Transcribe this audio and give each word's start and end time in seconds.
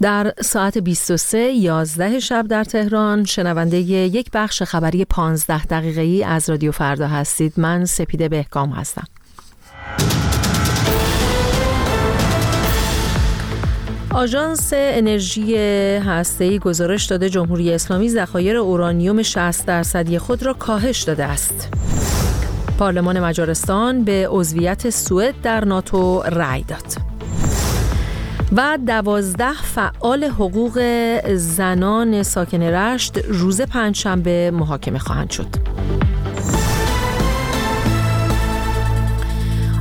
در 0.00 0.32
ساعت 0.40 0.78
23 0.78 1.38
11 1.38 2.20
شب 2.20 2.46
در 2.48 2.64
تهران 2.64 3.24
شنونده 3.24 3.76
یک 3.78 4.30
بخش 4.34 4.62
خبری 4.62 5.04
15 5.04 5.64
دقیقه 5.64 6.00
ای 6.00 6.24
از 6.24 6.50
رادیو 6.50 6.72
فردا 6.72 7.06
هستید 7.06 7.52
من 7.56 7.84
سپیده 7.84 8.28
بهکام 8.28 8.70
هستم 8.70 9.04
آژانس 14.10 14.70
انرژی 14.74 15.56
هسته‌ای 15.98 16.58
گزارش 16.58 17.04
داده 17.04 17.30
جمهوری 17.30 17.72
اسلامی 17.72 18.08
ذخایر 18.08 18.56
اورانیوم 18.56 19.22
60 19.22 19.66
درصدی 19.66 20.18
خود 20.18 20.42
را 20.42 20.52
کاهش 20.54 21.02
داده 21.02 21.24
است. 21.24 21.68
پارلمان 22.78 23.20
مجارستان 23.20 24.04
به 24.04 24.28
عضویت 24.30 24.90
سوئد 24.90 25.34
در 25.42 25.64
ناتو 25.64 26.22
رأی 26.22 26.62
داد. 26.62 27.17
و 28.56 28.78
دوازده 28.86 29.52
فعال 29.52 30.24
حقوق 30.24 30.80
زنان 31.34 32.22
ساکن 32.22 32.62
رشت 32.62 33.18
روز 33.18 33.60
پنجشنبه 33.60 34.50
محاکمه 34.50 34.98
خواهند 34.98 35.30
شد. 35.30 35.46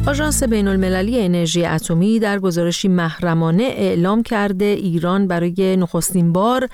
آژانس 0.07 0.43
بین 0.43 0.67
المللی 0.67 1.21
انرژی 1.21 1.65
اتمی 1.65 2.19
در 2.19 2.39
گزارشی 2.39 2.87
محرمانه 2.87 3.63
اعلام 3.63 4.23
کرده 4.23 4.65
ایران 4.65 5.27
برای 5.27 5.77
نخستین 5.77 6.33
بار 6.33 6.69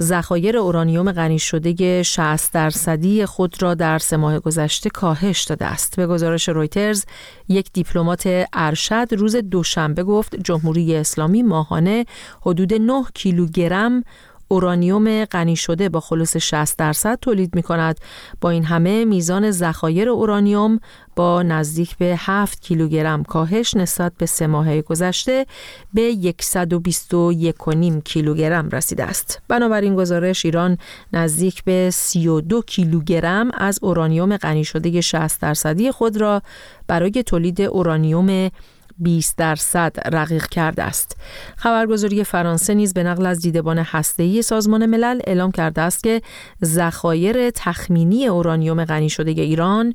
ذخایر 0.00 0.56
اورانیوم 0.56 1.12
غنی 1.12 1.38
شده 1.38 2.02
60 2.02 2.52
درصدی 2.52 3.26
خود 3.26 3.62
را 3.62 3.74
در 3.74 3.98
سه 3.98 4.16
ماه 4.16 4.38
گذشته 4.38 4.90
کاهش 4.90 5.44
داده 5.44 5.64
است. 5.66 5.96
به 5.96 6.06
گزارش 6.06 6.48
رویترز 6.48 7.04
یک 7.48 7.72
دیپلمات 7.72 8.44
ارشد 8.52 9.08
روز 9.10 9.36
دوشنبه 9.36 10.04
گفت 10.04 10.36
جمهوری 10.36 10.96
اسلامی 10.96 11.42
ماهانه 11.42 12.06
حدود 12.40 12.74
9 12.74 13.04
کیلوگرم 13.14 14.04
اورانیوم 14.48 15.24
غنی 15.24 15.56
شده 15.56 15.88
با 15.88 16.00
خلوص 16.00 16.36
60 16.36 16.78
درصد 16.78 17.18
تولید 17.20 17.56
می 17.56 17.62
کند. 17.62 18.00
با 18.40 18.50
این 18.50 18.64
همه 18.64 19.04
میزان 19.04 19.50
ذخایر 19.50 20.08
اورانیوم 20.08 20.80
با 21.16 21.42
نزدیک 21.42 21.96
به 21.96 22.14
7 22.18 22.60
کیلوگرم 22.60 23.24
کاهش 23.24 23.76
نسبت 23.76 24.12
به 24.18 24.26
سه 24.26 24.46
ماه 24.46 24.80
گذشته 24.80 25.46
به 25.94 26.32
121.5 26.42 28.02
کیلوگرم 28.04 28.68
رسیده 28.68 29.04
است. 29.04 29.42
بنابراین 29.48 29.96
گزارش 29.96 30.44
ایران 30.44 30.78
نزدیک 31.12 31.64
به 31.64 31.90
32 31.92 32.62
کیلوگرم 32.62 33.50
از 33.54 33.78
اورانیوم 33.82 34.36
غنی 34.36 34.64
شده 34.64 35.00
60 35.00 35.40
درصدی 35.40 35.90
خود 35.90 36.16
را 36.16 36.42
برای 36.86 37.22
تولید 37.26 37.60
اورانیوم 37.60 38.50
20 38.98 39.36
درصد 39.36 39.96
رقیق 40.12 40.46
کرده 40.46 40.82
است. 40.82 41.16
خبرگزاری 41.56 42.24
فرانسه 42.24 42.74
نیز 42.74 42.94
به 42.94 43.02
نقل 43.02 43.26
از 43.26 43.40
دیدبان 43.40 43.78
هسته‌ای 43.78 44.42
سازمان 44.42 44.86
ملل 44.86 45.20
اعلام 45.26 45.50
کرده 45.50 45.82
است 45.82 46.02
که 46.02 46.22
ذخایر 46.64 47.50
تخمینی 47.50 48.26
اورانیوم 48.26 48.84
غنی 48.84 49.10
شده 49.10 49.30
ایران 49.30 49.94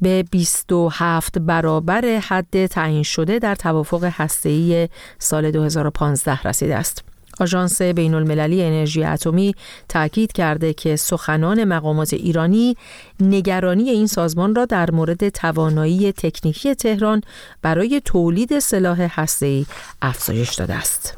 به 0.00 0.24
27 0.30 1.38
برابر 1.38 2.04
حد 2.04 2.66
تعیین 2.66 3.02
شده 3.02 3.38
در 3.38 3.54
توافق 3.54 4.04
هسته‌ای 4.04 4.88
سال 5.18 5.50
2015 5.50 6.42
رسیده 6.42 6.76
است. 6.76 7.04
آژانس 7.40 7.82
بین 7.82 8.14
المللی 8.14 8.62
انرژی 8.62 9.04
اتمی 9.04 9.54
تاکید 9.88 10.32
کرده 10.32 10.72
که 10.72 10.96
سخنان 10.96 11.64
مقامات 11.64 12.12
ایرانی 12.12 12.76
نگرانی 13.20 13.90
این 13.90 14.06
سازمان 14.06 14.54
را 14.54 14.64
در 14.64 14.90
مورد 14.90 15.28
توانایی 15.28 16.12
تکنیکی 16.12 16.74
تهران 16.74 17.20
برای 17.62 18.02
تولید 18.04 18.58
سلاح 18.58 19.20
هسته‌ای 19.20 19.66
افزایش 20.02 20.54
داده 20.54 20.74
است. 20.74 21.14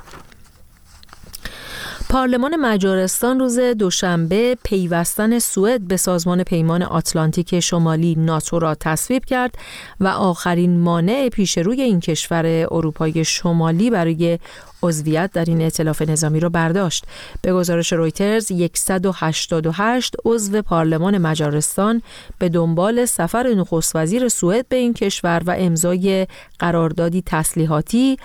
پارلمان 2.11 2.57
مجارستان 2.57 3.41
روز 3.41 3.59
دوشنبه 3.59 4.57
پیوستن 4.65 5.39
سوئد 5.39 5.81
به 5.81 5.97
سازمان 5.97 6.43
پیمان 6.43 6.83
آتلانتیک 6.83 7.61
شمالی 7.61 8.15
ناتو 8.15 8.59
را 8.59 8.75
تصویب 8.75 9.25
کرد 9.25 9.55
و 10.01 10.07
آخرین 10.07 10.81
مانع 10.81 11.29
پیش 11.29 11.59
روی 11.59 11.83
این 11.83 12.01
کشور 12.01 12.47
اروپای 12.71 13.25
شمالی 13.25 13.91
برای 13.91 14.39
عضویت 14.83 15.31
در 15.33 15.45
این 15.45 15.61
ائتلاف 15.61 16.03
نظامی 16.03 16.41
را 16.41 16.49
برداشت. 16.49 17.05
به 17.43 17.53
گزارش 17.53 17.93
رویترز 17.93 18.53
188 18.75 20.17
عضو 20.25 20.63
پارلمان 20.63 21.19
مجارستان 21.19 22.03
به 22.39 22.49
دنبال 22.49 23.05
سفر 23.05 23.49
نخست 23.49 23.97
وزیر 23.97 24.29
سوئد 24.29 24.69
به 24.69 24.77
این 24.77 24.95
کشور 24.95 25.43
و 25.47 25.55
امضای 25.59 26.27
قراردادی 26.59 27.23
تسلیحاتی 27.27 28.17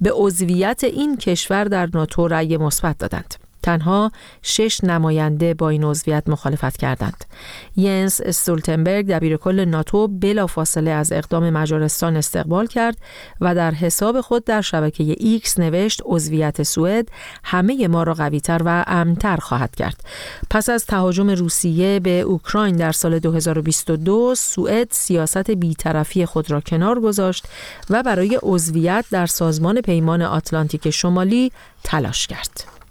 به 0.00 0.12
عضویت 0.14 0.84
این 0.84 1.16
کشور 1.16 1.64
در 1.64 1.88
ناتو 1.94 2.28
رأی 2.28 2.56
مثبت 2.56 2.98
دادند. 2.98 3.43
تنها 3.64 4.12
شش 4.42 4.84
نماینده 4.84 5.54
با 5.54 5.68
این 5.68 5.84
عضویت 5.84 6.22
مخالفت 6.26 6.76
کردند. 6.76 7.24
ینس 7.76 8.20
استولتنبرگ 8.20 9.06
دبیرکل 9.06 9.64
ناتو 9.64 10.08
بلافاصله 10.08 10.90
از 10.90 11.12
اقدام 11.12 11.50
مجارستان 11.50 12.16
استقبال 12.16 12.66
کرد 12.66 12.96
و 13.40 13.54
در 13.54 13.70
حساب 13.70 14.20
خود 14.20 14.44
در 14.44 14.60
شبکه 14.60 15.14
ایکس 15.18 15.58
نوشت 15.58 16.02
عضویت 16.04 16.62
سوئد 16.62 17.08
همه 17.44 17.88
ما 17.88 18.02
را 18.02 18.14
قویتر 18.14 18.62
و 18.64 18.84
امنتر 18.86 19.36
خواهد 19.36 19.74
کرد. 19.74 20.00
پس 20.50 20.68
از 20.68 20.86
تهاجم 20.86 21.30
روسیه 21.30 22.00
به 22.00 22.20
اوکراین 22.20 22.76
در 22.76 22.92
سال 22.92 23.18
2022 23.18 24.34
سوئد 24.34 24.88
سیاست 24.90 25.50
بیطرفی 25.50 26.26
خود 26.26 26.50
را 26.50 26.60
کنار 26.60 27.00
گذاشت 27.00 27.48
و 27.90 28.02
برای 28.02 28.38
عضویت 28.42 29.04
در 29.10 29.26
سازمان 29.26 29.80
پیمان 29.80 30.22
آتلانتیک 30.22 30.90
شمالی 30.90 31.52
تلاش 31.84 32.26
کرد. 32.26 32.83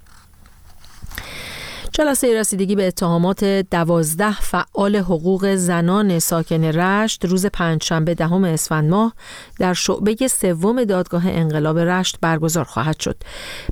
جلسه 1.96 2.40
رسیدگی 2.40 2.76
به 2.76 2.86
اتهامات 2.86 3.44
دوازده 3.44 4.40
فعال 4.40 4.96
حقوق 4.96 5.54
زنان 5.54 6.18
ساکن 6.18 6.64
رشت 6.64 7.24
روز 7.24 7.46
پنجشنبه 7.46 8.14
دهم 8.14 8.44
اسفند 8.44 8.90
ماه 8.90 9.12
در 9.58 9.74
شعبه 9.74 10.28
سوم 10.28 10.84
دادگاه 10.84 11.28
انقلاب 11.28 11.78
رشت 11.78 12.16
برگزار 12.20 12.64
خواهد 12.64 13.00
شد. 13.00 13.16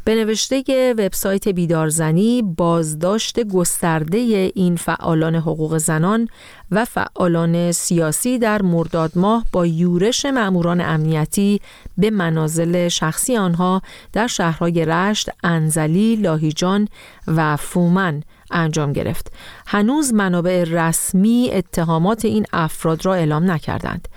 به 0.05 0.15
نوشته 0.15 0.95
وبسایت 0.99 1.49
بیدارزنی 1.49 2.43
بازداشت 2.43 3.41
گسترده 3.41 4.19
این 4.55 4.77
فعالان 4.77 5.35
حقوق 5.35 5.79
زنان 5.79 6.29
و 6.71 6.85
فعالان 6.85 7.73
سیاسی 7.73 8.39
در 8.39 8.63
مرداد 8.63 9.13
ماه 9.15 9.45
با 9.53 9.67
یورش 9.67 10.27
ماموران 10.27 10.81
امنیتی 10.81 11.61
به 11.99 12.11
منازل 12.11 12.89
شخصی 12.89 13.37
آنها 13.37 13.83
در 14.13 14.27
شهرهای 14.27 14.85
رشت، 14.85 15.31
انزلی، 15.45 16.17
لاهیجان 16.17 16.89
و 17.27 17.57
فومن 17.57 18.12
انجام 18.51 18.93
گرفت. 18.93 19.33
هنوز 19.67 20.15
منابع 20.15 20.65
رسمی 20.65 21.51
اتهامات 21.53 22.25
این 22.25 22.47
افراد 22.53 23.07
را 23.07 23.15
اعلام 23.15 23.51
نکردند. 23.51 24.09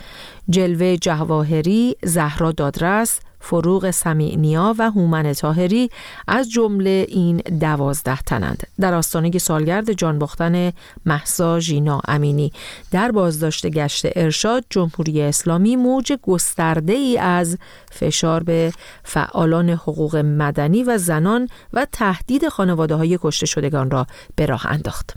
جلوه 0.49 0.95
جواهری، 0.95 1.95
زهرا 2.03 2.51
دادرس، 2.51 3.19
فروغ 3.45 3.91
سمیعنیا 3.91 4.75
و 4.77 4.91
هومن 4.91 5.33
تاهری 5.33 5.89
از 6.27 6.51
جمله 6.51 7.05
این 7.09 7.37
دوازده 7.37 8.21
تنند 8.21 8.67
در 8.79 8.93
آستانه 8.93 9.37
سالگرد 9.37 9.91
جان 9.91 10.19
باختن 10.19 10.71
محسا 11.05 11.59
ژینا 11.59 12.01
امینی 12.07 12.51
در 12.91 13.11
بازداشت 13.11 13.67
گشت 13.67 14.05
ارشاد 14.15 14.65
جمهوری 14.69 15.21
اسلامی 15.21 15.75
موج 15.75 16.13
گسترده 16.21 16.93
ای 16.93 17.17
از 17.17 17.57
فشار 17.91 18.43
به 18.43 18.73
فعالان 19.03 19.69
حقوق 19.69 20.15
مدنی 20.15 20.83
و 20.83 20.97
زنان 20.97 21.49
و 21.73 21.87
تهدید 21.91 22.47
خانواده 22.49 22.95
های 22.95 23.19
کشته 23.21 23.45
شدگان 23.45 23.91
را 23.91 24.07
به 24.35 24.45
راه 24.45 24.65
انداخت. 24.65 25.15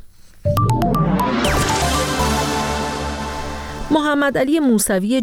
محمد 4.09 4.39
علی 4.39 4.61
موسوی 4.61 5.23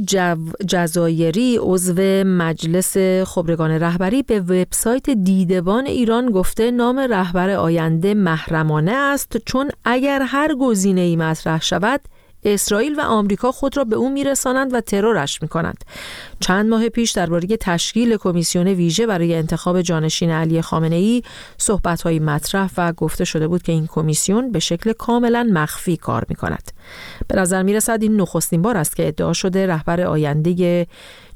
جزایری 0.68 1.58
عضو 1.62 2.24
مجلس 2.24 2.98
خبرگان 3.28 3.72
رهبری 3.72 4.24
به 4.24 4.40
وبسایت 4.40 5.10
دیدبان 5.10 5.86
ایران 5.86 6.32
گفته 6.32 6.72
نام 6.72 7.00
رهبر 7.00 7.50
آینده 7.50 8.14
محرمانه 8.14 8.92
است 8.92 9.38
چون 9.46 9.70
اگر 9.86 10.22
هر 10.22 10.56
گزینه 10.56 11.02
ای 11.02 11.16
مطرح 11.16 11.62
شود 11.62 12.02
اسرائیل 12.46 13.00
و 13.00 13.02
آمریکا 13.02 13.52
خود 13.52 13.78
را 13.78 13.84
به 13.84 13.96
او 13.96 14.10
میرسانند 14.10 14.74
و 14.74 14.82
ترورش 14.82 15.42
می‌کنند 15.42 15.86
چند 16.40 16.70
ماه 16.70 16.90
پیش 16.90 17.12
درباره 17.12 17.48
تشکیل 17.48 18.18
کمیسیون 18.18 18.68
ویژه 18.68 19.08
برای 19.08 19.36
انتخاب 19.36 19.82
جانشین 19.82 20.32
علی 20.32 20.62
خامنه 20.62 20.96
ای 20.96 21.24
صحبت 21.58 22.08
مطرح 22.08 22.70
و 22.78 22.94
گفته 22.94 23.26
شده 23.26 23.48
بود 23.48 23.64
که 23.64 23.72
این 23.72 23.88
کمیسیون 23.88 24.52
به 24.52 24.60
شکل 24.60 24.94
کاملا 24.94 25.50
مخفی 25.54 25.98
کار 25.98 26.26
می 26.30 26.36
کند. 26.36 26.72
به 27.28 27.36
نظر 27.36 27.64
می 27.64 27.74
رسد 27.74 28.00
این 28.02 28.22
نخستین 28.22 28.62
بار 28.62 28.78
است 28.78 28.96
که 28.96 29.08
ادعا 29.08 29.34
شده 29.34 29.68
رهبر 29.68 30.02
آینده 30.02 30.88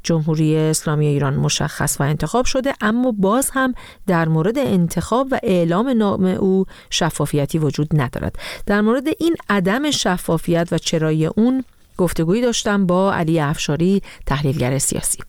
جمهوری 0.03 0.57
اسلامی 0.57 1.07
ایران 1.07 1.35
مشخص 1.35 1.97
و 1.99 2.03
انتخاب 2.03 2.45
شده 2.45 2.73
اما 2.81 3.11
باز 3.17 3.49
هم 3.53 3.73
در 4.07 4.27
مورد 4.27 4.57
انتخاب 4.57 5.27
و 5.31 5.39
اعلام 5.43 5.89
نام 5.89 6.25
او 6.25 6.65
شفافیتی 6.89 7.59
وجود 7.59 8.01
ندارد. 8.01 8.35
در 8.65 8.81
مورد 8.81 9.07
این 9.19 9.35
عدم 9.49 9.91
شفافیت 9.91 10.67
و 10.71 10.77
چرایی 10.77 11.25
اون 11.25 11.63
گفتگویی 11.97 12.41
داشتم 12.41 12.85
با 12.85 13.13
علی 13.13 13.39
افشاری 13.39 14.01
تحلیلگر 14.25 14.77
سیاسی. 14.77 15.19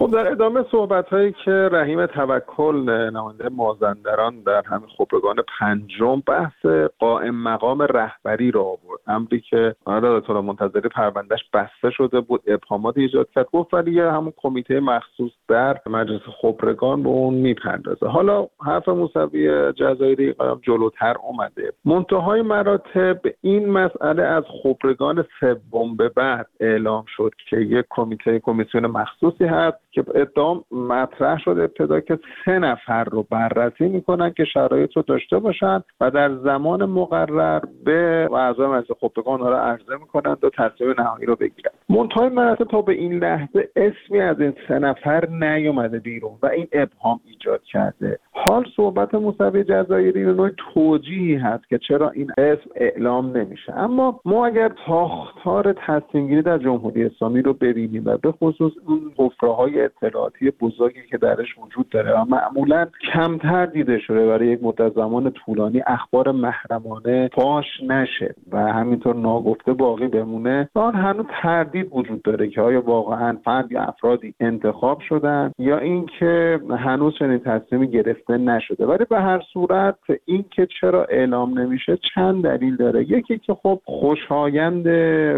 خب 0.00 0.10
در 0.10 0.32
ادامه 0.32 0.64
صحبت 0.70 1.08
هایی 1.08 1.34
که 1.44 1.68
رحیم 1.72 2.06
توکل 2.06 3.10
نماینده 3.14 3.48
مازندران 3.48 4.40
در 4.40 4.62
همین 4.66 4.88
خبرگان 4.98 5.36
پنجم 5.58 6.22
بحث 6.26 6.66
قائم 6.98 7.42
مقام 7.42 7.82
رهبری 7.82 8.50
را 8.50 8.62
آورد. 8.62 9.00
امری 9.06 9.40
که 9.40 9.74
آیت 9.84 10.30
منتظری 10.30 10.88
پروندهش 10.88 11.40
بسته 11.52 11.90
شده 11.90 12.20
بود 12.20 12.42
ابهامات 12.46 12.98
ایجاد 12.98 13.28
کرد. 13.34 13.46
گفت 13.52 13.74
ولی 13.74 14.00
همون 14.00 14.32
کمیته 14.36 14.80
مخصوص 14.80 15.32
در 15.48 15.78
مجلس 15.86 16.20
خبرگان 16.42 17.02
به 17.02 17.08
اون 17.08 17.34
می‌پردازه. 17.34 18.06
حالا 18.06 18.46
حرف 18.66 18.88
موسوی 18.88 19.72
جزایری 19.72 20.34
جلوتر 20.62 21.14
اومده. 21.22 21.72
منتهای 21.84 22.42
مراتب 22.42 23.20
این 23.40 23.68
مسئله 23.68 24.22
از 24.22 24.44
خبرگان 24.62 25.24
سوم 25.40 25.96
به 25.96 26.08
بعد 26.08 26.46
اعلام 26.60 27.04
شد 27.16 27.30
که 27.50 27.56
یک 27.56 27.86
کمیته 27.90 28.38
کمیسیون 28.38 28.86
مخصوصی 28.86 29.44
هست. 29.44 29.89
که 29.92 30.04
ادام 30.14 30.64
مطرح 30.70 31.38
شد 31.38 31.50
ابتدا 31.50 32.00
که 32.00 32.18
سه 32.44 32.58
نفر 32.58 33.04
رو 33.04 33.26
بررسی 33.30 33.88
می‌کنن 33.88 34.30
که 34.30 34.44
شرایط 34.44 34.96
رو 34.96 35.02
داشته 35.02 35.38
باشن 35.38 35.82
و 36.00 36.10
در 36.10 36.34
زمان 36.34 36.84
مقرر 36.84 37.60
به 37.84 38.28
اعضای 38.32 38.66
مجلس 38.66 38.90
خبرگان 39.00 39.40
را 39.40 39.62
عرضه 39.62 39.96
می‌کنند 40.00 40.44
و 40.44 40.50
تصمیم 40.50 40.94
نهایی 40.98 41.26
رو 41.26 41.36
بگیرن. 41.36 41.72
منتهای 41.88 42.28
مراتب 42.28 42.64
تا 42.64 42.82
به 42.82 42.92
این 42.92 43.12
لحظه 43.12 43.68
اسمی 43.76 44.20
از 44.20 44.40
این 44.40 44.54
سه 44.68 44.78
نفر 44.78 45.28
نیومده 45.28 45.98
بیرون 45.98 46.38
و 46.42 46.46
این 46.46 46.68
ابهام 46.72 47.20
ایجاد 47.24 47.62
کرده. 47.62 48.18
حال 48.48 48.64
صحبت 48.76 49.14
موسوی 49.14 49.64
جزایری 49.64 50.24
نوع 50.24 50.50
توجیهی 50.74 51.34
هست 51.34 51.68
که 51.68 51.78
چرا 51.78 52.10
این 52.10 52.30
اسم 52.38 52.70
اعلام 52.74 53.36
نمیشه. 53.36 53.78
اما 53.78 54.20
ما 54.24 54.46
اگر 54.46 54.70
تاختار 54.86 55.72
تصمیم 55.72 56.28
گیری 56.28 56.42
در 56.42 56.58
جمهوری 56.58 57.04
اسلامی 57.04 57.42
رو 57.42 57.52
ببینیم 57.52 58.02
و 58.06 58.16
به 58.16 58.32
خصوص 58.32 58.72
اون 58.86 59.12
حفره 59.18 59.52
های 59.52 59.80
اطلاعاتی 59.80 60.50
بزرگی 60.50 61.00
که 61.10 61.18
درش 61.18 61.48
وجود 61.58 61.88
داره 61.88 62.20
و 62.20 62.24
معمولا 62.24 62.86
کمتر 63.12 63.66
دیده 63.66 63.98
شده 63.98 64.26
برای 64.26 64.46
یک 64.46 64.62
مدت 64.62 64.94
زمان 64.94 65.30
طولانی 65.30 65.82
اخبار 65.86 66.32
محرمانه 66.32 67.28
پاش 67.28 67.66
نشه 67.88 68.34
و 68.52 68.58
همینطور 68.58 69.16
ناگفته 69.16 69.72
باقی 69.72 70.06
بمونه 70.06 70.68
آن 70.74 70.94
هنوز 70.94 71.26
تردید 71.42 71.88
وجود 71.92 72.22
داره 72.22 72.48
که 72.48 72.60
آیا 72.60 72.80
واقعا 72.80 73.38
فرد 73.44 73.72
یا 73.72 73.82
افرادی 73.82 74.34
انتخاب 74.40 75.00
شدن 75.08 75.52
یا 75.58 75.78
اینکه 75.78 76.60
هنوز 76.70 77.14
چنین 77.18 77.38
تصمیمی 77.38 77.88
گرفته 77.90 78.29
نشده. 78.38 78.86
ولی 78.86 79.04
به 79.04 79.20
هر 79.20 79.42
صورت 79.52 79.98
اینکه 80.24 80.68
چرا 80.80 81.04
اعلام 81.04 81.58
نمیشه 81.58 81.98
چند 82.14 82.44
دلیل 82.44 82.76
داره. 82.76 83.10
یکی 83.10 83.38
که 83.38 83.54
خب 83.54 83.80
خوشایند 83.84 84.86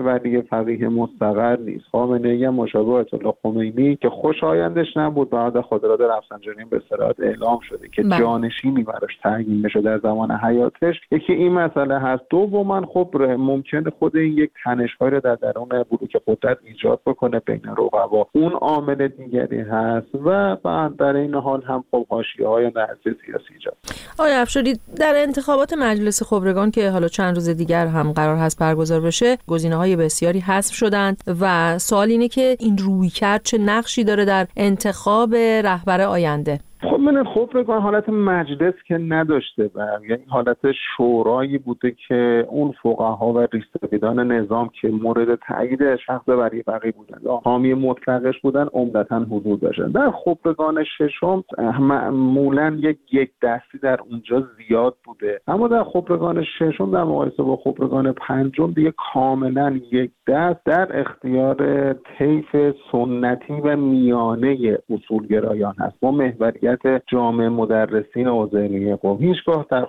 ولی 0.07 0.43
فقیه 0.43 0.89
مستقر 0.89 1.57
نیست. 1.57 1.85
خامنه 1.93 2.29
ای 2.29 2.49
مشابه 2.49 2.93
آیت 2.93 3.15
الله 3.15 3.35
خمینی 3.43 3.97
که 3.97 4.11
خوشایندش 4.11 4.97
نبود 4.97 5.31
بعد 5.31 5.61
خودراد 5.61 6.03
رفسنجانی 6.03 6.65
به 6.65 6.83
صراحت 6.89 7.21
اعلام 7.21 7.59
شده 7.69 7.89
که 7.89 8.03
بله. 8.03 8.19
جانشینی 8.19 8.83
براش 8.83 9.17
تعیین 9.23 9.63
بشه 9.63 9.81
در 9.81 9.99
زمان 9.99 10.31
حیاتش. 10.31 11.01
یکی 11.11 11.33
این 11.33 11.53
مسئله 11.53 11.99
هست. 11.99 12.23
دوما 12.31 12.87
خب 12.87 13.17
ممکن 13.39 13.91
خود 13.99 14.17
این 14.17 14.39
یک 14.39 14.51
تنشهایی 14.65 15.11
رو 15.15 15.21
در 15.21 15.35
درون 15.35 15.69
بلوک 15.69 16.17
قدرت 16.27 16.59
ایجاد 16.65 17.01
بکنه 17.07 17.41
بین 17.41 17.63
رقبا. 17.67 18.27
اون 18.33 18.53
عامل 18.53 19.09
دیگری 19.09 19.61
هست 19.61 20.15
و 20.25 20.57
بعد 20.57 20.97
در 20.97 21.17
این 21.17 21.35
حال 21.35 21.63
هم 21.63 21.85
خب 21.91 22.07
حاشیه 22.09 22.47
های 22.47 22.71
سیاسی 23.03 23.55
ایجاد 23.55 23.77
آیا 24.19 24.41
افشاری 24.41 24.79
در 24.97 25.15
انتخابات 25.17 25.73
مجلس 25.73 26.23
خبرگان 26.23 26.71
که 26.71 26.91
حالا 26.91 27.09
چند 27.09 27.35
روز 27.35 27.49
دیگر 27.49 27.87
هم 27.87 28.13
قرار 28.13 28.37
هست 28.37 28.59
برگزار 28.59 29.01
بشه 29.01 29.39
گزینه 29.47 29.77
های 29.77 29.97
بسیاری 29.97 30.41
حذف 30.41 30.75
شدند 30.75 31.23
و 31.41 31.79
سوال 31.79 32.09
اینه 32.11 32.29
که 32.29 32.57
این 32.61 32.79
روی 32.79 33.09
کرد 33.09 33.43
چه 33.45 33.59
نقشی 33.59 34.05
داره 34.05 34.25
در 34.25 34.47
انتخاب 34.57 35.35
رهبر 35.35 36.01
آینده؟ 36.01 36.61
خب 36.83 37.01
من 37.01 37.25
خبرگان 37.25 37.81
حالت 37.81 38.09
مجلس 38.09 38.75
که 38.89 38.99
نداشته 38.99 39.71
و 39.75 39.87
یعنی 40.09 40.23
حالت 40.29 40.59
شورایی 40.97 41.59
بوده 41.59 41.95
که 42.09 42.47
اون 42.49 42.75
فقها 42.83 43.33
و 43.33 43.47
ریستویدان 43.53 44.33
نظام 44.33 44.71
که 44.81 44.89
مورد 44.89 45.39
تایید 45.49 45.97
شخص 45.97 46.29
بری 46.29 46.63
بقی 46.63 46.91
بودن 46.91 47.19
حامی 47.45 47.75
مطلقش 47.75 48.41
بودن 48.41 48.67
عمدتا 48.73 49.27
حضور 49.31 49.59
داشتن. 49.59 49.91
در 49.91 50.11
خبرگان 50.25 50.85
ششم 50.85 51.45
معمولا 51.81 52.79
یک 52.81 52.99
یک 53.13 53.31
دستی 53.43 53.79
در 53.83 54.01
اونجا 54.11 54.47
زیاد 54.57 54.97
بوده. 55.05 55.41
اما 55.47 55.69
در 55.69 55.85
خبرگان 55.85 56.45
ششم 56.59 56.91
در 56.91 57.05
مقایسه 57.05 57.43
با 57.43 57.57
خبرگان 57.57 58.13
پنجم 58.13 58.73
دیگه 58.73 58.95
کاملا 59.13 59.81
یک 59.93 60.11
دست 60.27 60.61
در 60.65 61.01
اختیار 61.01 61.93
طیف 61.93 62.75
سنتی 62.93 63.53
و 63.65 63.77
میانه 63.77 64.79
اصولگرایان 64.91 65.75
هست. 65.79 65.95
با 66.01 66.11
محوریت 66.11 66.72
جامعه 67.07 67.49
مدرسین 67.49 68.27
حوزه 68.29 68.59
علمی 68.59 68.95
قوم. 68.95 69.19
هیچگاه 69.19 69.67
در 69.71 69.87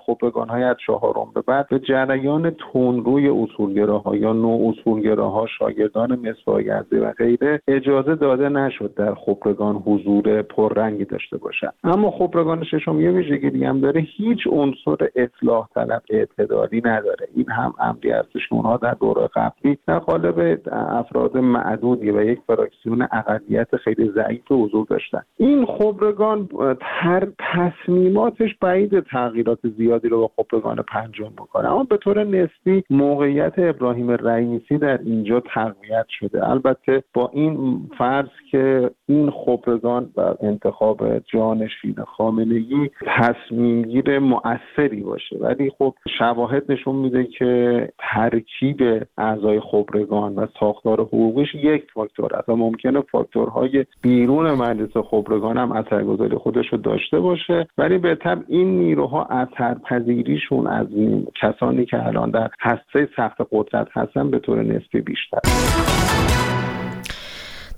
های 0.49 0.63
از 0.63 0.75
چهارم 0.87 1.27
به 1.35 1.41
بعد 1.41 1.67
به 1.69 1.79
جریان 1.79 2.49
تونروی 2.49 3.29
اصولگراها 3.29 4.15
یا 4.15 4.33
نوع 4.33 4.69
اصولگراها 4.69 5.47
شاگردان 5.59 6.19
مصباح 6.19 6.63
و 6.91 7.13
غیره 7.17 7.61
اجازه 7.67 8.15
داده 8.15 8.49
نشد 8.49 8.93
در 8.93 9.15
خبرگان 9.15 9.75
حضور 9.75 10.41
پررنگی 10.41 11.05
داشته 11.05 11.37
باشد 11.37 11.73
اما 11.83 12.11
خبرگان 12.11 12.63
ششم 12.63 13.01
یه 13.01 13.11
ویژگی 13.11 13.49
دیگه 13.49 13.67
هم 13.67 13.79
داره 13.79 14.01
هیچ 14.01 14.47
عنصر 14.51 15.07
اصلاح 15.15 15.67
طلب 15.75 16.01
اعتدالی 16.09 16.81
نداره. 16.85 17.27
این 17.35 17.49
هم 17.49 17.73
امری 17.79 18.11
هستش 18.11 18.47
که 18.49 18.55
اونها 18.55 18.77
در 18.77 18.93
دوره 18.93 19.29
قبلی 19.35 19.77
در 19.87 19.99
قالب 19.99 20.59
افراد 20.71 21.37
معدودی 21.37 22.11
و 22.11 22.23
یک 22.23 22.39
فراکسیون 22.47 23.07
اقلیت 23.11 23.75
خیلی 23.75 24.11
ضعیف 24.15 24.51
حضور 24.51 24.85
داشتن. 24.89 25.21
این 25.37 25.65
خبرگان 25.65 26.49
هر 26.81 27.27
تصمیماتش 27.39 28.55
بعید 28.61 28.99
تغییرات 28.99 29.59
زیادی 29.77 30.09
رو 30.09 30.19
با 30.19 30.31
خبرگان 30.43 30.75
پنجم 30.75 31.29
بکنه. 31.37 31.71
اما 31.71 31.83
به 31.83 31.97
طور 31.97 32.23
نسبی 32.23 32.83
موقعیت 32.89 33.53
ابراهیم 33.57 34.11
رئیسی 34.11 34.77
در 34.77 34.97
اینجا 34.97 35.39
تقویت 35.39 36.05
شده. 36.09 36.49
البته 36.49 37.03
با 37.13 37.31
این 37.33 37.79
فرض 37.97 38.29
که 38.51 38.91
این 39.07 39.31
خبرگان 39.31 40.09
و 40.17 40.33
انتخاب 40.41 41.19
جانشین 41.19 41.95
خامنه 42.17 42.55
ای 42.55 42.89
تصمیم 43.05 43.81
گیر 43.81 44.19
مؤثری 44.19 45.01
باشه. 45.01 45.37
ولی 45.37 45.71
خب 45.77 45.93
شواهد 46.17 46.71
نشون 46.71 46.95
میده 46.95 47.23
که 47.23 47.89
ترکیب 47.97 49.07
اعضای 49.17 49.59
خبرگان 49.59 50.35
و 50.35 50.47
ساختار 50.59 51.01
حقوقیش 51.01 51.55
یک 51.55 51.91
فاکتور 51.93 52.35
است 52.35 52.49
و 52.49 52.55
ممکنه 52.55 53.01
فاکتورهای 53.01 53.85
بیرون 54.01 54.51
مجلس 54.51 54.97
خبرگان 54.97 55.57
هم 55.57 55.71
اثرگذاری 55.71 56.37
خودش 56.37 56.62
رو 56.71 56.77
داشته 56.77 57.19
باشه. 57.19 57.67
ولی 57.77 57.97
به 57.97 58.15
طب 58.15 58.43
این 58.47 58.79
نیروها 58.79 59.25
اثرپذیریشون 59.25 60.67
از 60.67 60.87
این 60.89 61.27
کسانی 61.41 61.85
که 61.85 62.05
الان 62.07 62.31
در 62.31 62.49
هسته 62.61 63.09
سخت 63.15 63.37
قدرت 63.51 63.87
هستن 63.93 64.31
به 64.31 64.39
طور 64.39 64.63
نسبی 64.63 65.01
بیشتر. 65.01 65.39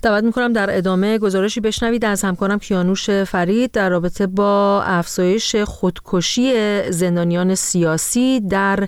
دعوت 0.04 0.24
می‌کنم 0.24 0.54
در 0.54 0.78
ادامه 0.78 1.18
گزارشی 1.18 1.62
بشنوید. 1.62 2.06
از 2.06 2.24
همکارم 2.24 2.60
کیانوش 2.60 3.10
فرید 3.10 3.72
در 3.72 3.90
رابطه 3.90 4.28
با 4.28 4.82
افزایش 4.86 5.56
خودکشی 5.56 6.52
زندانیان 6.90 7.56
سیاسی 7.56 8.42
در 8.50 8.80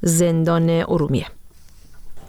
زندان 0.00 0.70
ارومیه. 0.88 1.26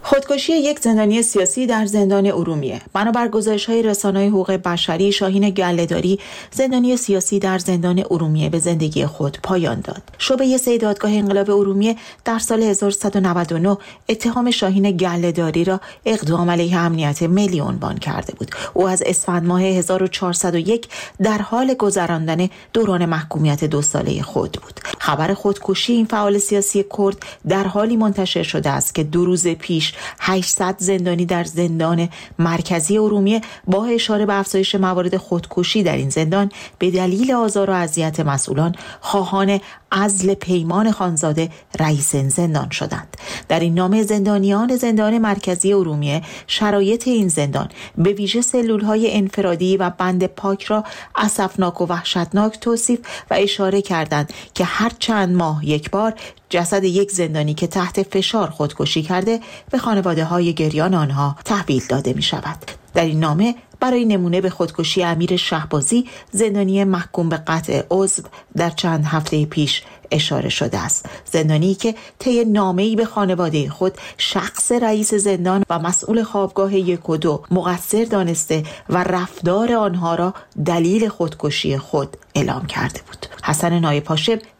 خودکشی 0.08 0.52
یک 0.52 0.78
زندانی 0.78 1.22
سیاسی 1.22 1.66
در 1.66 1.86
زندان 1.86 2.26
ارومیه. 2.26 2.80
بنابر 2.92 3.28
گزارش 3.28 3.66
های 3.66 3.82
رسانه 3.82 4.28
حقوق 4.28 4.50
بشری 4.52 5.12
شاهین 5.12 5.50
گلهداری 5.50 6.18
زندانی 6.50 6.96
سیاسی 6.96 7.38
در 7.38 7.58
زندان 7.58 8.04
ارومیه 8.10 8.48
به 8.48 8.58
زندگی 8.58 9.06
خود 9.06 9.38
پایان 9.42 9.80
داد. 9.80 10.02
شعبه 10.18 10.58
سه 10.58 10.78
دادگاه 10.78 11.12
انقلاب 11.12 11.50
ارومیه 11.50 11.96
در 12.24 12.38
سال 12.38 12.62
1199 12.62 13.76
اتهام 14.08 14.50
شاهین 14.50 14.90
گلهداری 14.90 15.64
را 15.64 15.80
اقدام 16.06 16.50
علیه 16.50 16.78
امنیت 16.78 17.22
ملی 17.22 17.60
عنوان 17.60 17.98
کرده 17.98 18.34
بود. 18.34 18.50
او 18.74 18.88
از 18.88 19.02
اسفند 19.06 19.46
ماه 19.46 19.62
1401 19.62 20.88
در 21.22 21.42
حال 21.42 21.74
گذراندن 21.74 22.48
دوران 22.72 23.06
محکومیت 23.06 23.64
دو 23.64 23.82
ساله 23.82 24.22
خود 24.22 24.58
بود. 24.62 24.80
خبر 24.98 25.34
خودکشی 25.34 25.92
این 25.92 26.06
فعال 26.06 26.38
سیاسی 26.38 26.84
کرد 26.98 27.16
در 27.48 27.64
حالی 27.64 27.96
منتشر 27.96 28.42
شده 28.42 28.70
است 28.70 28.94
که 28.94 29.04
دو 29.04 29.24
روز 29.24 29.48
پیش 29.48 29.92
800 30.20 30.74
زندانی 30.78 31.26
در 31.26 31.44
زندان 31.44 32.08
مرکزی 32.38 32.98
ارومیه 32.98 33.40
با 33.66 33.86
اشاره 33.86 34.26
به 34.26 34.38
افزایش 34.38 34.74
موارد 34.74 35.16
خودکشی 35.16 35.82
در 35.82 35.96
این 35.96 36.10
زندان 36.10 36.50
به 36.78 36.90
دلیل 36.90 37.32
آزار 37.32 37.70
و 37.70 37.72
اذیت 37.72 38.20
مسئولان 38.20 38.74
خواهان 39.00 39.60
ازل 39.90 40.34
پیمان 40.34 40.90
خانزاده 40.90 41.50
رئیس 41.80 42.16
زندان 42.16 42.70
شدند 42.70 43.16
در 43.48 43.60
این 43.60 43.74
نامه 43.74 44.02
زندانیان 44.02 44.76
زندان 44.76 45.18
مرکزی 45.18 45.72
ارومیه 45.72 46.22
شرایط 46.46 47.08
این 47.08 47.28
زندان 47.28 47.68
به 47.98 48.12
ویژه 48.12 48.40
سلول 48.40 48.80
های 48.80 49.16
انفرادی 49.16 49.76
و 49.76 49.90
بند 49.90 50.26
پاک 50.26 50.64
را 50.64 50.84
اسفناک 51.16 51.80
و 51.80 51.86
وحشتناک 51.86 52.60
توصیف 52.60 52.98
و 53.30 53.34
اشاره 53.34 53.82
کردند 53.82 54.32
که 54.54 54.64
هر 54.64 54.92
چند 54.98 55.36
ماه 55.36 55.66
یک 55.66 55.90
بار 55.90 56.14
جسد 56.50 56.84
یک 56.84 57.10
زندانی 57.10 57.54
که 57.54 57.66
تحت 57.66 58.02
فشار 58.02 58.50
خودکشی 58.50 59.02
کرده 59.02 59.40
به 59.70 59.78
خانواده 59.78 60.24
های 60.24 60.54
گریان 60.54 60.94
آنها 60.94 61.36
تحویل 61.44 61.82
داده 61.88 62.12
می 62.12 62.22
شود. 62.22 62.58
در 62.94 63.04
این 63.04 63.20
نامه 63.20 63.54
برای 63.80 64.04
نمونه 64.04 64.40
به 64.40 64.50
خودکشی 64.50 65.02
امیر 65.02 65.36
شهبازی 65.36 66.06
زندانی 66.30 66.84
محکوم 66.84 67.28
به 67.28 67.36
قطع 67.36 67.82
عضو 67.90 68.22
در 68.56 68.70
چند 68.70 69.04
هفته 69.04 69.46
پیش 69.46 69.82
اشاره 70.10 70.48
شده 70.48 70.78
است. 70.78 71.08
زندانی 71.24 71.74
که 71.74 71.94
طی 72.18 72.44
نامه‌ای 72.44 72.96
به 72.96 73.04
خانواده 73.04 73.68
خود 73.68 73.92
شخص 74.18 74.72
رئیس 74.72 75.14
زندان 75.14 75.64
و 75.70 75.78
مسئول 75.78 76.22
خوابگاه 76.22 76.74
یک 76.74 77.10
و 77.10 77.16
دو 77.16 77.42
مقصر 77.50 78.04
دانسته 78.04 78.62
و 78.88 79.04
رفتار 79.04 79.72
آنها 79.72 80.14
را 80.14 80.34
دلیل 80.64 81.08
خودکشی 81.08 81.78
خود 81.78 82.16
اعلام 82.34 82.66
کرده 82.66 83.00
بود. 83.06 83.26
حسن 83.44 83.78
نایب 83.78 84.04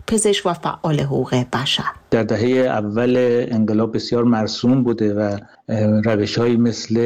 پزشک 0.06 0.46
و 0.46 0.52
فعال 0.52 1.00
حقوق 1.00 1.44
بشر. 1.52 1.84
در 2.10 2.22
دهه 2.22 2.66
اول 2.66 3.46
انقلاب 3.50 3.94
بسیار 3.94 4.24
مرسوم 4.24 4.82
بوده 4.82 5.14
و 5.14 5.38
روش 6.04 6.38
مثل 6.38 6.96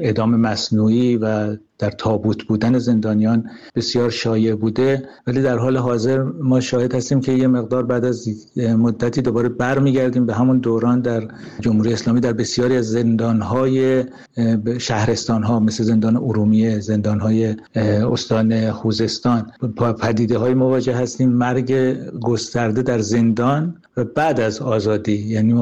اعدام 0.00 0.40
مصنوعی 0.40 1.05
و 1.14 1.56
در 1.78 1.90
تابوت 1.90 2.44
بودن 2.44 2.78
زندانیان 2.78 3.50
بسیار 3.74 4.10
شایع 4.10 4.54
بوده 4.54 5.08
ولی 5.26 5.42
در 5.42 5.58
حال 5.58 5.76
حاضر 5.76 6.22
ما 6.22 6.60
شاهد 6.60 6.94
هستیم 6.94 7.20
که 7.20 7.32
یه 7.32 7.46
مقدار 7.46 7.82
بعد 7.82 8.04
از 8.04 8.28
مدتی 8.56 9.22
دوباره 9.22 9.48
برمیگردیم 9.48 10.26
به 10.26 10.34
همون 10.34 10.58
دوران 10.58 11.00
در 11.00 11.28
جمهوری 11.60 11.92
اسلامی 11.92 12.20
در 12.20 12.32
بسیاری 12.32 12.76
از 12.76 12.90
زندانهای 12.90 14.04
شهرستان 14.78 15.42
ها 15.42 15.60
مثل 15.60 15.84
زندان 15.84 16.16
ارومیه 16.16 16.80
زندانهای 16.80 17.56
استان 18.12 18.72
خوزستان. 18.72 19.52
پدیده 20.00 20.38
های 20.38 20.54
مواجه 20.54 20.94
هستیم 20.96 21.28
مرگ 21.28 21.72
گسترده 22.20 22.82
در 22.82 22.98
زندان 22.98 23.76
و 23.96 24.04
بعد 24.04 24.40
از 24.40 24.60
آزادی. 24.60 25.16
یعنی 25.16 25.52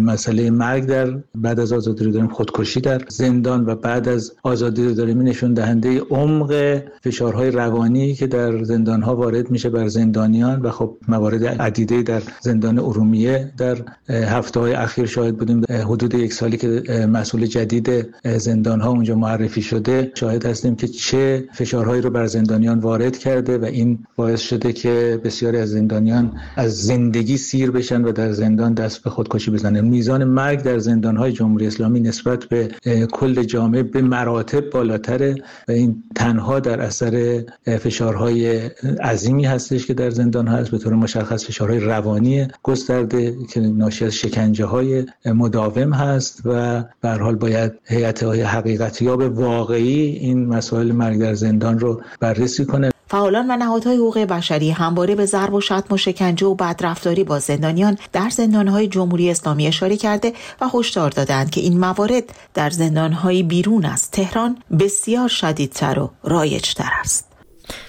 مسئله 0.00 0.50
مرگ 0.50 0.86
در 0.86 1.18
بعد 1.34 1.60
از 1.60 1.72
آزادی 1.72 2.04
رو 2.04 2.10
داریم 2.10 2.28
خودکشی 2.28 2.80
در 2.80 3.02
زندان 3.08 3.66
و 3.66 3.74
بعد 3.74 4.08
از 4.08 4.32
آزادی 4.42 4.84
رو 4.84 4.94
داریم 4.94 5.22
نشون 5.22 5.49
دهنده 5.54 6.00
عمق 6.00 6.80
فشارهای 7.04 7.50
روانی 7.50 8.14
که 8.14 8.26
در 8.26 8.64
زندان 8.64 9.02
ها 9.02 9.16
وارد 9.16 9.50
میشه 9.50 9.70
بر 9.70 9.88
زندانیان 9.88 10.62
و 10.62 10.70
خب 10.70 10.96
موارد 11.08 11.44
عدیده 11.44 12.02
در 12.02 12.22
زندان 12.40 12.78
ارومیه 12.78 13.52
در 13.58 13.76
هفته 14.08 14.60
های 14.60 14.72
اخیر 14.72 15.06
شاهد 15.06 15.36
بودیم 15.36 15.64
حدود 15.68 16.14
یک 16.14 16.32
سالی 16.32 16.56
که 16.56 16.82
مسئول 17.12 17.46
جدید 17.46 18.08
زندان 18.24 18.80
ها 18.80 18.90
اونجا 18.90 19.14
معرفی 19.14 19.62
شده 19.62 20.12
شاهد 20.14 20.46
هستیم 20.46 20.76
که 20.76 20.88
چه 20.88 21.48
فشارهایی 21.52 22.02
رو 22.02 22.10
بر 22.10 22.26
زندانیان 22.26 22.78
وارد 22.78 23.18
کرده 23.18 23.58
و 23.58 23.64
این 23.64 23.98
باعث 24.16 24.40
شده 24.40 24.72
که 24.72 25.20
بسیاری 25.24 25.58
از 25.58 25.70
زندانیان 25.70 26.32
از 26.56 26.82
زندگی 26.82 27.36
سیر 27.36 27.70
بشن 27.70 28.04
و 28.04 28.12
در 28.12 28.32
زندان 28.32 28.74
دست 28.74 29.02
به 29.04 29.10
خودکشی 29.10 29.50
بزنن. 29.50 29.80
میزان 29.80 30.24
مرگ 30.24 30.62
در 30.62 30.78
زندان 30.78 31.16
های 31.16 31.32
جمهوری 31.32 31.66
اسلامی 31.66 32.00
نسبت 32.00 32.44
به 32.44 32.68
کل 33.12 33.42
جامعه 33.42 33.82
به 33.82 34.02
مراتب 34.02 34.70
بالاتره. 34.70 35.34
و 35.68 35.72
این 35.72 36.02
تنها 36.14 36.60
در 36.60 36.80
اثر 36.80 37.44
فشارهای 37.66 38.56
عظیمی 39.02 39.44
هستش 39.44 39.86
که 39.86 39.94
در 39.94 40.10
زندان 40.10 40.48
هست 40.48 40.70
به 40.70 40.78
طور 40.78 40.94
مشخص 40.94 41.46
فشارهای 41.46 41.80
روانی 41.80 42.48
گسترده 42.62 43.36
که 43.52 43.60
ناشی 43.60 44.04
از 44.04 44.14
شکنجه 44.14 44.64
های 44.64 45.06
مداوم 45.24 45.92
هست 45.92 46.42
و 46.44 46.84
به 47.00 47.10
حال 47.10 47.36
باید 47.36 47.72
هیئت 47.84 48.22
های 48.22 48.42
حقیقتیاب 48.42 49.20
واقعی 49.38 50.02
این 50.02 50.46
مسائل 50.46 50.92
مرگ 50.92 51.18
در 51.18 51.34
زندان 51.34 51.78
رو 51.78 52.02
بررسی 52.20 52.64
کنه. 52.64 52.90
فعالان 53.10 53.50
و 53.50 53.56
نهادهای 53.56 53.96
حقوق 53.96 54.18
بشری 54.18 54.70
همواره 54.70 55.14
به 55.14 55.26
ضرب 55.26 55.54
و 55.54 55.60
شتم 55.60 55.94
و 55.94 55.96
شکنجه 55.96 56.46
و 56.46 56.54
بدرفتاری 56.54 57.24
با 57.24 57.38
زندانیان 57.38 57.98
در 58.12 58.30
زندانهای 58.30 58.88
جمهوری 58.88 59.30
اسلامی 59.30 59.66
اشاره 59.66 59.96
کرده 59.96 60.32
و 60.60 60.68
هشدار 60.74 61.10
دادند 61.10 61.50
که 61.50 61.60
این 61.60 61.78
موارد 61.78 62.24
در 62.54 62.70
زندانهای 62.70 63.42
بیرون 63.42 63.84
از 63.84 64.10
تهران 64.10 64.58
بسیار 64.80 65.28
شدیدتر 65.28 65.98
و 65.98 66.10
رایجتر 66.24 66.90
است. 67.00 67.26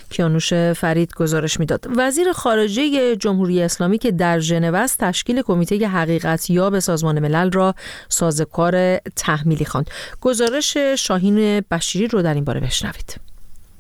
کیانوش 0.10 0.54
فرید 0.54 1.14
گزارش 1.14 1.60
می‌داد. 1.60 1.88
وزیر 1.98 2.32
خارجه 2.32 3.16
جمهوری 3.16 3.62
اسلامی 3.62 3.98
که 3.98 4.12
در 4.12 4.40
ژنو 4.40 4.76
است 4.76 4.98
تشکیل 5.00 5.42
کمیته 5.42 5.88
حقیقت 5.88 6.50
یا 6.50 6.70
به 6.70 6.80
سازمان 6.80 7.20
ملل 7.20 7.52
را 7.52 7.76
سازکار 8.10 8.98
تحمیلی 8.98 9.66
خواند. 9.66 9.90
گزارش 10.22 10.78
شاهین 10.78 11.62
بشیری 11.72 12.08
رو 12.08 12.22
در 12.22 12.34
این 12.34 12.44
باره 12.44 12.60
بشنوید. 12.60 13.31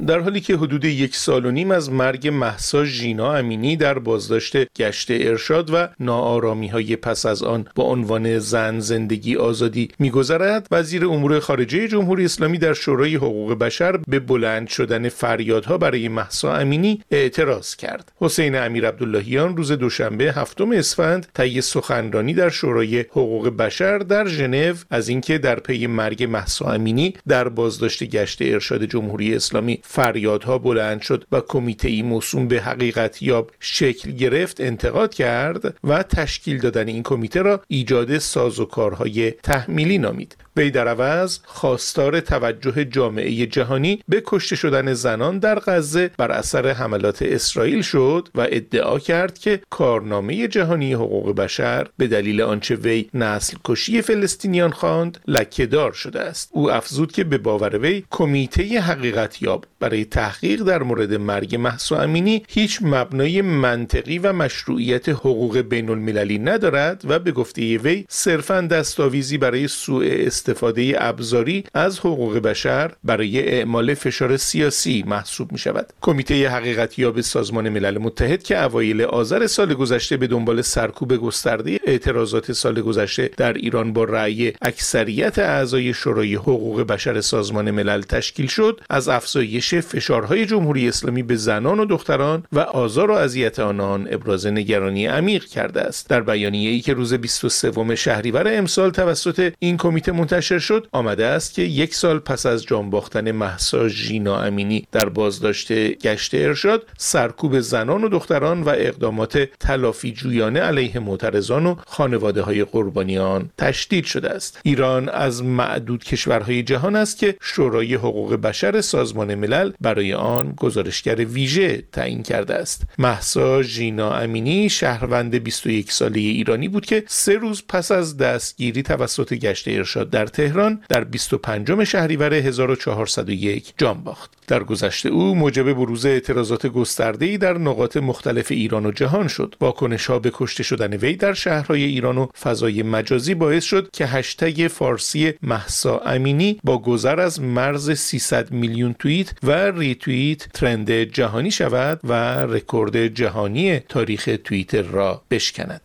در 0.08 0.20
حالی 0.20 0.41
که 0.41 0.55
حدود 0.55 0.86
یک 0.86 1.15
سال 1.15 1.46
و 1.46 1.51
نیم 1.51 1.72
از 1.72 1.91
مرگ 1.91 2.27
محسا 2.27 2.86
ژینا 2.86 3.34
امینی 3.34 3.77
در 3.77 4.00
بازداشت 4.00 4.74
گشت 4.74 5.12
ارشاد 5.12 5.70
و 5.74 5.88
ناآرامی 6.00 6.67
های 6.67 6.96
پس 6.96 7.25
از 7.25 7.43
آن 7.43 7.67
با 7.75 7.84
عنوان 7.84 8.39
زن 8.39 8.79
زندگی 8.79 9.36
آزادی 9.36 9.89
میگذرد 10.00 10.67
وزیر 10.72 11.05
امور 11.05 11.39
خارجه 11.39 11.88
جمهوری 11.88 12.25
اسلامی 12.25 12.58
در 12.58 12.74
شورای 12.74 13.15
حقوق 13.15 13.53
بشر 13.53 13.98
به 13.98 14.20
بلند 14.20 14.67
شدن 14.67 15.10
فریادها 15.10 15.77
برای 15.77 16.08
محسا 16.08 16.55
امینی 16.55 17.01
اعتراض 17.12 17.75
کرد. 17.75 18.12
حسین 18.15 18.55
امیر 18.55 18.88
عبداللهیان 18.88 19.58
روز 19.58 19.72
دوشنبه 19.72 20.34
هفتم 20.34 20.72
اسفند 20.72 21.27
طی 21.34 21.62
سخنرانی 21.62 22.34
در 22.34 22.50
شورای 22.50 23.00
حقوق 23.00 23.50
بشر 23.50 23.98
در 23.98 24.27
ژنو 24.27 24.74
از 24.89 25.10
اینکه 25.10 25.38
در 25.38 25.60
پی 25.60 25.88
مرگ 25.88 26.24
محسا 26.24 26.65
امینی 26.65 27.13
در 27.27 27.50
بازداشت 27.50 28.03
گشت 28.03 28.41
ارشاد 28.41 28.84
جمهوری 28.84 29.36
اسلامی 29.36 29.79
فریادها 29.91 30.57
بلند 30.57 31.01
شد 31.01 31.25
و 31.31 31.41
کمیته 31.41 31.88
ای 31.88 32.01
موسوم 32.01 32.48
به 32.48 32.62
حقیقت 32.62 33.21
یاب 33.21 33.51
شکل 33.60 34.12
گرفت 34.12 34.62
انتقاد 34.62 35.13
کرد 35.13 35.75
و 35.83 36.03
تشکیل 36.03 36.60
دادن 36.60 36.88
این 36.88 37.03
کمیته 37.03 37.41
را 37.41 37.62
ایجاد 37.67 38.17
سازوکارهای 38.17 39.31
تحمیلی 39.31 39.98
نامید. 39.98 40.38
وی 40.62 40.72
در 40.72 40.88
عوض 40.88 41.39
خواستار 41.46 42.20
توجه 42.20 42.86
جامعه 42.86 43.46
جهانی 43.46 44.03
به 44.08 44.24
کشته 44.25 44.56
شدن 44.56 44.94
زنان 44.94 45.39
در 45.39 45.60
غزه 45.60 46.12
بر 46.18 46.32
اثر 46.32 46.68
حملات 46.68 47.22
اسرائیل 47.22 47.82
شد 47.82 48.30
و 48.36 48.48
ادعا 48.51 49.00
کرد 49.00 49.39
که 49.39 49.62
کارنامه 49.70 50.48
جهانی 50.48 50.94
حقوق 50.94 51.36
بشر 51.36 51.88
به 51.98 52.08
دلیل 52.08 52.41
آنچه 52.41 52.75
وی 52.75 53.10
نسل 53.13 53.58
کشی 53.65 54.01
فلسطینیان 54.01 54.72
خواند 54.72 55.20
لکهدار 55.27 55.91
شده 55.91 56.20
است. 56.20 56.50
او 56.51 56.72
افزود 56.72 57.12
که 57.12 57.24
به 57.24 57.38
باور 57.38 57.77
وی 57.77 58.03
کمیته 58.12 58.82
حقیقت 58.82 59.41
یاب. 59.41 59.65
برای 59.80 60.06
تحقیق 60.06 60.63
در 60.63 60.84
مورد 60.84 61.13
مرگ 61.13 61.56
محسا 61.56 61.98
امینی 61.98 62.44
هیچ 62.48 62.80
مبنای 62.82 63.41
منطقی 63.41 64.20
و 64.20 64.34
مشروعیت 64.34 65.10
حقوق 65.10 65.58
بین 65.58 65.89
المللی 65.89 66.39
ندارد 66.39 67.01
و 67.08 67.20
به 67.20 67.32
گفته 67.32 67.77
وی 67.77 68.06
صرفا 68.10 68.62
دستاویزی 68.62 69.38
برای 69.38 69.68
سوء 69.68 70.25
استفاده 70.51 70.96
ابزاری 70.98 71.63
از 71.74 72.00
حقوق 72.00 72.38
بشر 72.38 72.91
برای 73.03 73.50
اعمال 73.50 73.93
فشار 73.93 74.38
سیاسی 74.38 75.03
محسوب 75.08 75.51
می 75.51 75.58
شود 75.58 75.93
کمیته 76.01 76.50
حقیقتیاب 76.50 77.22
سازمان 77.22 77.70
ملل 77.70 77.98
متحد 77.98 78.43
که 78.43 78.63
اوایل 78.63 79.01
آذر 79.01 79.48
سال 79.48 79.74
گذشته 79.74 80.17
به 80.17 80.27
دنبال 80.27 80.62
سرکوب 80.62 81.17
گسترده 81.17 81.79
اعتراضات 81.86 82.51
سال 82.51 82.81
گذشته 82.81 83.29
در 83.38 83.53
ایران 83.53 83.93
با 83.93 84.03
رأی 84.03 84.53
اکثریت 84.62 85.39
اعضای 85.39 85.93
شورای 85.93 86.36
حقوق 86.36 86.81
بشر 86.81 87.22
سازمان 87.22 87.72
ملل 87.72 88.01
تشکیل 88.01 88.48
شد 88.48 88.81
از 88.89 89.10
افزایش 89.10 89.75
فشارهای 89.75 90.46
جمهوری 90.46 90.88
اسلامی 90.88 91.24
به 91.24 91.36
زنان 91.36 91.79
و 91.79 91.86
دختران 91.86 92.43
و 92.51 92.60
آزار 92.60 93.12
و 93.12 93.13
اذیت 93.13 93.60
آنان 93.60 94.08
ابراز 94.12 94.48
نگرانی 94.48 95.05
عمیق 95.05 95.46
کرده 95.46 95.81
است. 95.81 96.10
در 96.10 96.22
بیانیه 96.22 96.70
ای 96.70 96.79
که 96.79 96.93
روز 96.93 97.13
23 97.13 97.96
شهریور 97.96 98.58
امسال 98.58 98.89
توسط 98.89 99.53
این 99.60 99.77
کمیته 99.77 100.12
منتشر 100.32 100.60
شد 100.60 100.88
آمده 100.92 101.26
است 101.26 101.54
که 101.54 101.62
یک 101.62 101.96
سال 101.96 102.20
پس 102.20 102.46
از 102.46 102.64
جان 102.64 102.90
باختن 102.90 103.32
محسا 103.32 103.88
ژینا 103.88 104.42
امینی 104.42 104.88
در 104.92 105.10
بازداشت 105.10 105.72
گشت 105.74 106.36
ارشاد 106.36 106.88
سرکوب 106.98 107.60
زنان 107.60 108.04
و 108.04 108.10
دختران 108.10 108.62
و 108.62 108.70
اقدامات 108.70 109.38
تلافی 109.60 110.12
جویانه 110.12 110.60
علیه 110.60 111.00
معترضان 111.00 111.66
و 111.66 111.76
خانواده 111.88 112.42
های 112.42 112.64
قربانیان 112.64 113.50
تشدید 113.58 114.06
شده 114.06 114.30
است. 114.30 114.60
ایران 114.64 115.10
از 115.10 115.44
معدود 115.44 116.04
کشورهای 116.04 116.64
جهان 116.64 116.96
است 116.96 117.18
که 117.18 117.36
شورای 117.42 117.96
حقوق 117.96 118.36
بشر 118.36 118.82
سازمان 118.82 119.36
ملل 119.36 119.72
برای 119.82 120.14
آن 120.14 120.54
گزارشگر 120.58 121.16
ویژه 121.16 121.84
تعیین 121.92 122.24
کرده 122.24 122.54
است. 122.54 122.84
محسا 122.98 123.62
ژینا 123.62 124.14
امینی 124.14 124.70
شهروند 124.70 125.36
21 125.36 125.92
ساله 125.92 126.20
ایرانی 126.20 126.68
بود 126.68 126.86
که 126.86 127.04
سه 127.08 127.34
روز 127.34 127.64
پس 127.70 127.92
از 127.92 128.18
دستگیری 128.18 128.84
توسط 128.84 129.34
گشت 129.34 129.68
ارشاد 129.68 130.21
در 130.22 130.28
تهران 130.28 130.82
در 130.90 131.04
25 131.04 131.84
شهریور 131.84 132.34
1401 132.34 133.74
جان 133.78 134.04
باخت. 134.04 134.32
در 134.48 134.63
گذشته 134.63 135.10
او 135.10 135.36
موجب 135.36 135.74
بروز 135.74 136.06
اعتراضات 136.06 136.68
گسترده‌ای 136.68 137.38
در 137.38 137.58
نقاط 137.58 137.98
مختلف 137.98 138.51
ایران 138.51 138.86
و 138.86 138.92
جهان 138.92 139.28
شد. 139.28 139.56
واکنش 139.62 140.06
ها 140.06 140.20
به 140.20 140.32
کشته 140.34 140.63
شدن 140.63 140.94
وی 140.94 141.16
در 141.16 141.34
شهرهای 141.34 141.84
ایران 141.84 142.18
و 142.18 142.28
فضای 142.42 142.84
مجازی 142.84 143.36
باعث 143.36 143.63
شد 143.63 143.90
که 143.94 144.06
هشتگ 144.06 144.68
فارسی 144.68 145.34
محسا 145.42 145.98
امینی 145.98 146.60
با 146.63 146.78
گذر 146.78 147.20
از 147.20 147.42
مرز 147.42 147.92
300 147.92 148.51
میلیون 148.51 148.96
توییت 149.00 149.34
و 149.44 149.51
ریتوییت 149.51 150.48
ترند 150.54 150.92
جهانی 150.92 151.51
شود 151.51 152.00
و 152.04 152.13
رکورد 152.46 153.08
جهانی 153.08 153.80
تاریخ 153.80 154.30
توییتر 154.44 154.82
را 154.82 155.22
بشکند. 155.32 155.82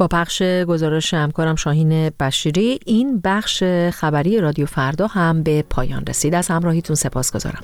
با 0.00 0.08
پخش 0.08 0.42
گزارش 0.42 1.14
همکارم 1.14 1.56
شاهین 1.56 2.10
بشیری 2.20 2.80
این 2.86 3.20
بخش 3.24 3.62
خبری 3.92 4.40
رادیو 4.40 4.66
فردا 4.66 5.06
هم 5.06 5.42
به 5.42 5.64
پایان 5.70 6.04
رسید. 6.08 6.34
از 6.34 6.48
همراهیتون 6.48 6.96
سپاس 6.96 7.32
گذارم 7.32 7.62